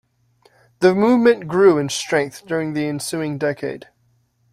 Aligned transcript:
The 0.79 0.95
movement 0.95 1.47
grew 1.47 1.77
in 1.77 1.89
strength 1.89 2.47
during 2.47 2.73
the 2.73 2.87
ensuing 2.87 3.37
decade. 3.37 3.89